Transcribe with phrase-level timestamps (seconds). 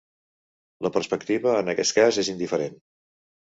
[0.85, 2.83] La perspectiva en aquest cas és indiferent.